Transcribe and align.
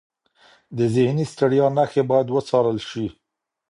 د 0.77 0.79
ذهني 0.95 1.25
ستړیا 1.33 1.67
نښې 1.77 2.03
باید 2.09 2.27
وڅارل 2.31 2.77
شي. 2.89 3.05